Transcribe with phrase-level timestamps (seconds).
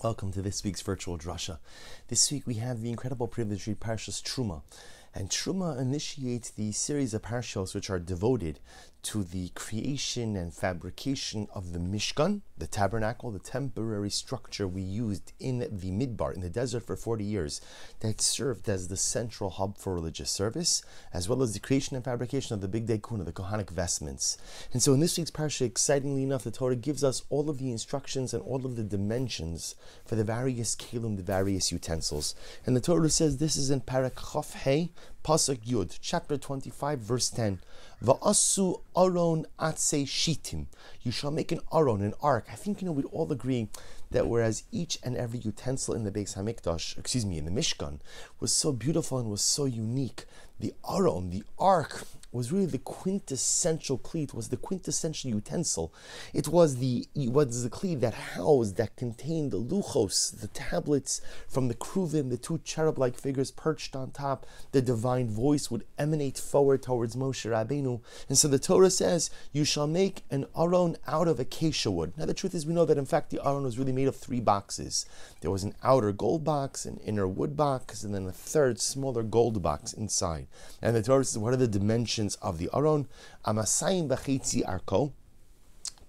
[0.00, 1.58] Welcome to this week's virtual drasha.
[2.06, 4.62] This week we have the incredible privilege to read Parshas Truma,
[5.18, 8.60] and Truma initiates the series of parshas which are devoted
[9.00, 15.32] to the creation and fabrication of the Mishkan, the tabernacle, the temporary structure we used
[15.38, 17.60] in the Midbar, in the desert for 40 years,
[18.00, 20.82] that served as the central hub for religious service,
[21.14, 24.36] as well as the creation and fabrication of the Bigdei Kehuna, the Kohanic vestments.
[24.72, 27.70] And so in this week's parsha, excitingly enough, the Torah gives us all of the
[27.70, 29.74] instructions and all of the dimensions
[30.04, 32.34] for the various kelim, the various utensils.
[32.66, 34.54] And the Torah says this is in Perek Chof
[35.28, 37.58] Pasuk Yud, chapter 25, verse 10.
[38.02, 40.68] Va'asu aron atse shitim.
[41.02, 42.46] You shall make an aron, an ark.
[42.50, 43.68] I think you know we'd all agree
[44.10, 47.98] that whereas each and every utensil in the Beis Hamikdash, excuse me, in the Mishkan,
[48.40, 50.24] was so beautiful and was so unique,
[50.58, 55.92] the aron, the ark, was really the quintessential kli, was the quintessential utensil.
[56.34, 61.22] It was the it was the kli that housed, that contained the luchos, the tablets
[61.48, 64.46] from the kruvim, the two cherub-like figures perched on top.
[64.72, 68.00] The divine voice would emanate forward towards Moshe Rabbeinu.
[68.28, 72.26] And so the Torah says, "You shall make an aron out of acacia wood." Now
[72.26, 74.40] the truth is, we know that in fact the aron was really made of three
[74.40, 75.06] boxes.
[75.40, 79.22] There was an outer gold box, an inner wood box, and then a third smaller
[79.22, 80.46] gold box inside.
[80.82, 83.06] And the Torah says, "What are the dimensions?" Of the Aron,
[83.46, 85.12] Amasayim Bachitzi Arko,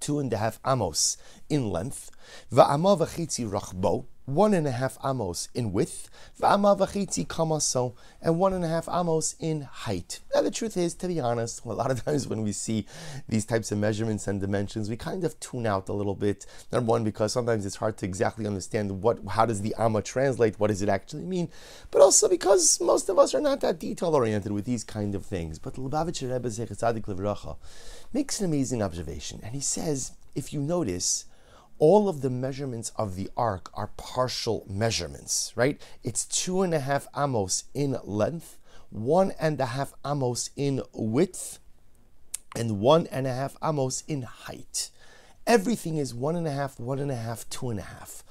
[0.00, 1.16] two and a half amos
[1.48, 2.10] in length,
[2.52, 6.08] Va'ama Vachitzi Rachbo, one and a half amos in width,
[6.40, 10.20] v'ama v'chitzi kamaso, and one and a half amos in height.
[10.34, 12.86] Now the truth is, to be honest, a lot of times when we see
[13.28, 16.46] these types of measurements and dimensions, we kind of tune out a little bit.
[16.72, 20.58] Number one, because sometimes it's hard to exactly understand what, how does the amma translate,
[20.58, 21.50] what does it actually mean,
[21.90, 25.26] but also because most of us are not that detail oriented with these kind of
[25.26, 25.58] things.
[25.58, 27.56] But Lubavitcher Rebbe
[28.12, 31.26] makes an amazing observation, and he says, if you notice,
[31.78, 35.80] all of the measurements of the ark are partial measurements, right?
[36.02, 38.58] It's two and a half amos in length,
[38.90, 41.58] one and a half amos in width,
[42.56, 44.90] and one and a half amos in height.
[45.46, 48.24] Everything is one and a half, one and a half, two and a half.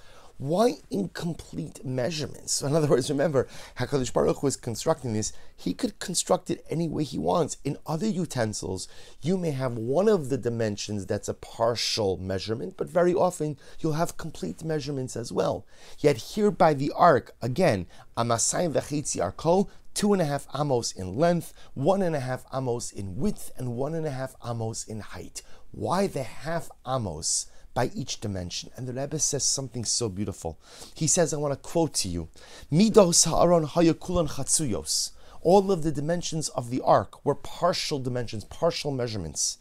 [0.44, 2.52] Why incomplete measurements?
[2.52, 5.32] So in other words, remember, HaKadosh Baruch was constructing this.
[5.56, 7.56] He could construct it any way he wants.
[7.64, 8.90] In other utensils,
[9.22, 13.94] you may have one of the dimensions that's a partial measurement, but very often you'll
[13.94, 15.66] have complete measurements as well.
[16.00, 17.88] Yet here by the ark, again,
[18.18, 22.92] Amasai v'chitzi arko, two and a half amos in length, one and a half amos
[22.92, 25.42] in width, and one and a half amos in height.
[25.72, 27.46] Why the half amos?
[27.74, 28.70] By each dimension.
[28.76, 30.60] And the Rebbe says something so beautiful.
[30.96, 32.30] He says, I want to quote to you,
[32.72, 35.12] Midos ha'aron hayakulan chatsuyos.
[35.42, 39.58] All of the dimensions of the ark were partial dimensions, partial measurements.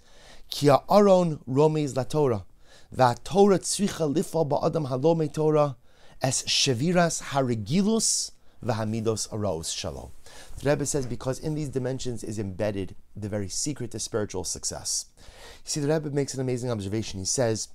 [0.51, 2.45] Ki ha'aron romes la Torah.
[2.95, 5.77] Va'torah tzricha lifa ba'adam halome Torah
[6.21, 8.33] es sheviras harigilus
[8.65, 10.11] v'hamidos aros shalom.
[10.59, 15.07] The Rebbe says because in these dimensions is embedded the very secret to spiritual success.
[15.19, 17.19] You see, the Rebbe makes an amazing observation.
[17.19, 17.69] He says,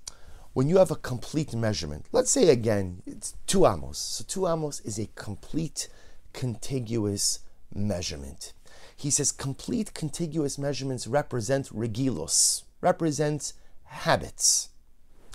[0.57, 3.99] when you have a complete measurement, let's say again, it's two amos.
[3.99, 5.87] So two amos is a complete
[6.33, 7.41] contiguous
[7.71, 8.53] measurement.
[8.95, 13.53] He says complete contiguous measurements represent regilos, represent
[13.83, 14.69] habits.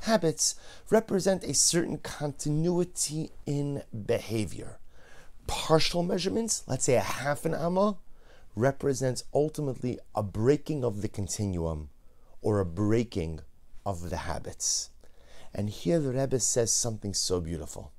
[0.03, 0.57] Habits
[0.91, 4.81] represent a certain continuity in behavior.
[5.47, 7.97] Partial measurements, let's say a half an amma,
[8.57, 11.91] represents ultimately a breaking of the continuum
[12.41, 13.39] or a breaking
[13.87, 14.91] of the habits.
[15.55, 17.93] And here the Rebbe says something so beautiful.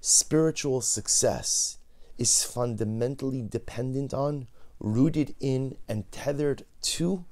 [0.00, 1.78] Spiritual success
[2.18, 4.48] is fundamentally dependent on,
[4.80, 7.24] rooted in, and tethered to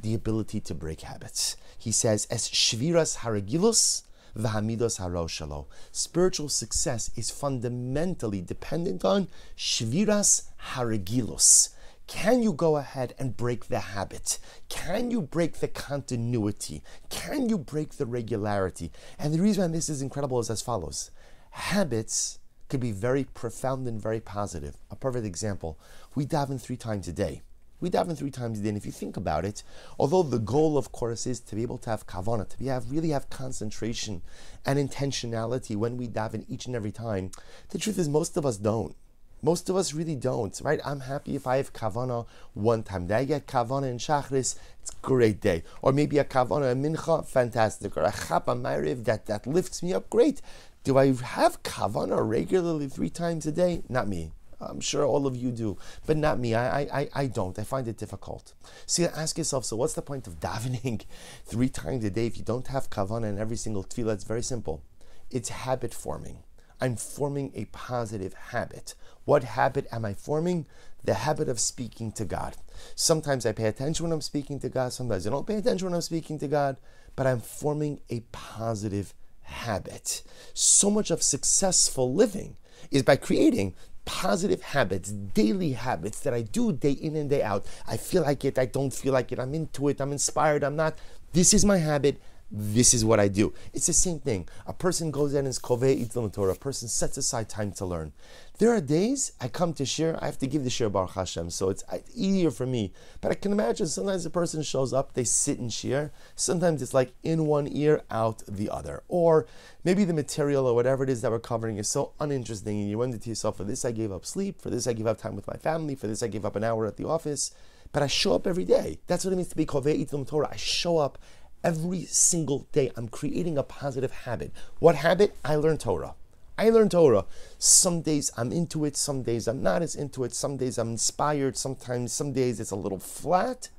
[0.00, 1.56] the ability to break habits.
[1.76, 4.02] He says, "As shviras haragilus
[4.36, 10.44] v'hamidos haroshalo." Spiritual success is fundamentally dependent on shviras
[10.74, 11.70] haragilus
[12.08, 14.38] can you go ahead and break the habit?
[14.70, 16.82] Can you break the continuity?
[17.10, 18.90] Can you break the regularity?
[19.18, 21.10] And the reason why this is incredible is as follows
[21.50, 22.38] habits
[22.68, 24.76] could be very profound and very positive.
[24.90, 25.78] A perfect example
[26.14, 27.42] we daven three times a day.
[27.80, 29.62] We daven three times a day, and if you think about it,
[30.00, 32.90] although the goal, of course, is to be able to have kavana, to be have
[32.90, 34.22] really have concentration
[34.66, 37.30] and intentionality when we daven each and every time,
[37.68, 38.96] the truth is most of us don't.
[39.42, 40.80] Most of us really don't, right?
[40.84, 43.06] I'm happy if I have kavana one time.
[43.06, 44.56] Did I get kavana in shachris?
[44.82, 45.62] It's a great day.
[45.80, 47.96] Or maybe a kavana in mincha, fantastic.
[47.96, 50.42] Or a chapa ma'ariv that, that lifts me up, great.
[50.82, 53.82] Do I have kavana regularly three times a day?
[53.88, 54.32] Not me.
[54.60, 56.54] I'm sure all of you do, but not me.
[56.56, 57.56] I, I, I don't.
[57.58, 58.54] I find it difficult.
[58.86, 59.64] See, ask yourself.
[59.64, 61.04] So, what's the point of davening
[61.44, 64.14] three times a day if you don't have kavana in every single tefillah?
[64.14, 64.82] It's very simple.
[65.30, 66.42] It's habit forming.
[66.80, 68.94] I'm forming a positive habit.
[69.24, 70.66] What habit am I forming?
[71.04, 72.56] The habit of speaking to God.
[72.94, 75.94] Sometimes I pay attention when I'm speaking to God, sometimes I don't pay attention when
[75.94, 76.76] I'm speaking to God,
[77.16, 80.22] but I'm forming a positive habit.
[80.54, 82.56] So much of successful living
[82.90, 83.74] is by creating
[84.04, 87.66] positive habits, daily habits that I do day in and day out.
[87.86, 90.76] I feel like it, I don't feel like it, I'm into it, I'm inspired, I'm
[90.76, 90.94] not.
[91.32, 93.52] This is my habit this is what I do.
[93.74, 94.48] It's the same thing.
[94.66, 96.52] A person goes in and is kovei itlum Torah.
[96.52, 98.12] A person sets aside time to learn.
[98.58, 101.50] There are days I come to shiur, I have to give the shiur Baruch Hashem,
[101.50, 102.92] so it's uh, easier for me.
[103.20, 106.10] But I can imagine sometimes a person shows up, they sit and shiur.
[106.34, 109.04] Sometimes it's like in one ear, out the other.
[109.06, 109.46] Or
[109.84, 112.98] maybe the material or whatever it is that we're covering is so uninteresting, and you
[112.98, 115.36] wonder to yourself, for this I gave up sleep, for this I gave up time
[115.36, 117.52] with my family, for this I gave up an hour at the office.
[117.92, 118.98] But I show up every day.
[119.06, 120.48] That's what it means to be kovei itlum Torah.
[120.50, 121.16] I show up
[121.64, 124.52] Every single day, I'm creating a positive habit.
[124.78, 125.34] What habit?
[125.44, 126.14] I learn Torah.
[126.56, 127.24] I learn Torah.
[127.58, 130.90] Some days I'm into it, some days I'm not as into it, some days I'm
[130.90, 133.70] inspired, sometimes, some days it's a little flat.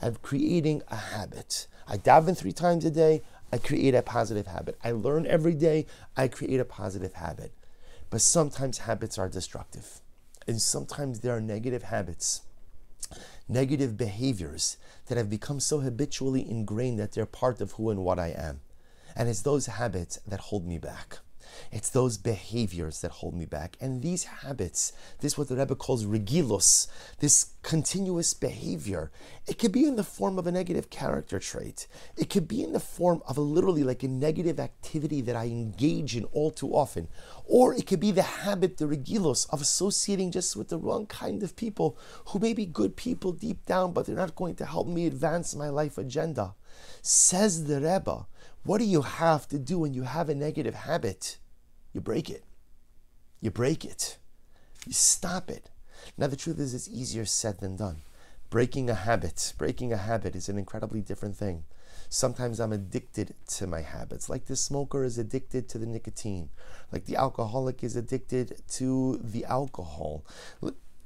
[0.00, 1.66] I'm creating a habit.
[1.86, 3.22] I daven three times a day,
[3.52, 4.78] I create a positive habit.
[4.82, 5.84] I learn every day,
[6.16, 7.52] I create a positive habit.
[8.08, 10.00] But sometimes habits are destructive,
[10.46, 12.42] and sometimes there are negative habits
[13.48, 14.76] negative behaviors
[15.06, 18.60] that have become so habitually ingrained that they're part of who and what I am.
[19.16, 21.18] And it's those habits that hold me back.
[21.70, 23.76] It's those behaviors that hold me back.
[23.80, 29.10] And these habits, this what the Rebbe calls regilos, this continuous behavior,
[29.46, 31.86] it could be in the form of a negative character trait.
[32.16, 35.46] It could be in the form of a literally like a negative activity that I
[35.46, 37.08] engage in all too often.
[37.44, 41.42] Or it could be the habit, the regilos, of associating just with the wrong kind
[41.42, 44.86] of people who may be good people deep down, but they're not going to help
[44.86, 46.54] me advance my life agenda.
[47.02, 48.26] Says the Rebbe,
[48.64, 51.38] what do you have to do when you have a negative habit?
[51.92, 52.44] You break it.
[53.40, 54.18] You break it.
[54.86, 55.70] You stop it.
[56.16, 58.02] Now, the truth is, it's easier said than done.
[58.50, 61.64] Breaking a habit, breaking a habit is an incredibly different thing.
[62.08, 66.48] Sometimes I'm addicted to my habits, like the smoker is addicted to the nicotine,
[66.90, 70.24] like the alcoholic is addicted to the alcohol.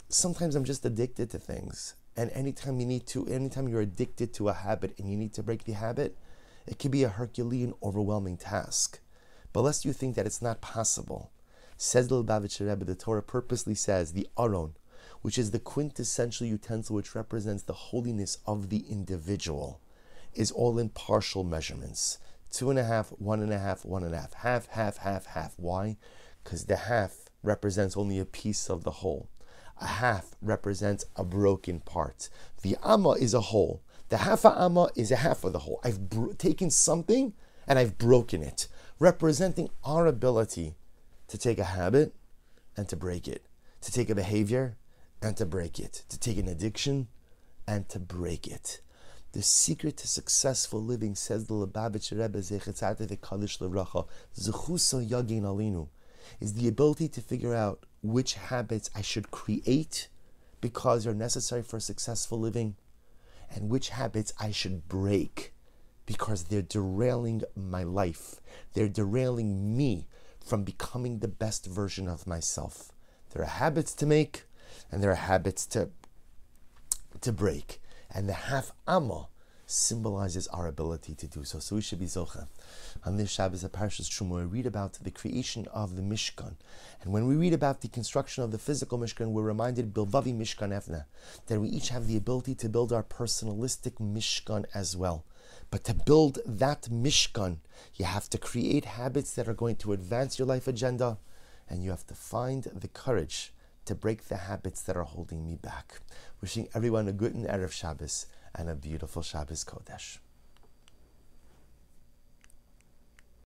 [0.08, 1.94] Sometimes I'm just addicted to things.
[2.16, 5.42] And anytime you need to, anytime you're addicted to a habit and you need to
[5.42, 6.16] break the habit,
[6.66, 9.00] it can be a Herculean, overwhelming task.
[9.52, 11.30] But lest you think that it's not possible,
[11.76, 14.74] says the Lubavitcher Rebbe, the Torah purposely says the Aron,
[15.22, 19.80] which is the quintessential utensil which represents the holiness of the individual,
[20.34, 22.18] is all in partial measurements.
[22.50, 25.26] Two and a half, one and a half, one and a half, half, half, half,
[25.26, 25.54] half.
[25.56, 25.96] Why?
[26.44, 29.28] Because the half represents only a piece of the whole.
[29.82, 32.28] A half represents a broken part.
[32.62, 33.82] The amma is a whole.
[34.10, 35.80] The half a amma is a half of the whole.
[35.82, 37.32] I've bro- taken something
[37.66, 38.68] and I've broken it,
[39.00, 40.76] representing our ability
[41.26, 42.14] to take a habit
[42.76, 43.44] and to break it,
[43.80, 44.76] to take a behavior
[45.20, 47.08] and to break it, to take an addiction
[47.66, 48.82] and to break it.
[49.32, 53.08] The secret to successful living, says the Lubavitcher Rebbe Zechetzate
[54.38, 55.88] Zechusa Alinu,
[56.38, 60.08] is the ability to figure out which habits I should create
[60.60, 62.76] because they're necessary for successful living
[63.54, 65.52] and which habits I should break
[66.06, 68.40] because they're derailing my life.
[68.74, 70.08] They're derailing me
[70.44, 72.92] from becoming the best version of myself.
[73.30, 74.44] There are habits to make
[74.90, 75.90] and there are habits to,
[77.20, 77.80] to break.
[78.10, 79.28] And the half amma
[79.72, 81.58] symbolizes our ability to do so.
[81.58, 82.46] So we should be zocha.
[83.04, 86.56] On this Shabbos at Parshas Truma, we read about the creation of the Mishkan.
[87.00, 90.70] And when we read about the construction of the physical Mishkan, we're reminded, Bilvavi Mishkan
[90.70, 91.06] Evna,
[91.46, 95.24] that we each have the ability to build our personalistic Mishkan as well.
[95.70, 97.58] But to build that Mishkan,
[97.94, 101.18] you have to create habits that are going to advance your life agenda,
[101.68, 103.54] and you have to find the courage
[103.86, 106.00] to break the habits that are holding me back.
[106.40, 110.18] Wishing everyone a good and Erev Shabbos and a beautiful Shabbos Kodesh.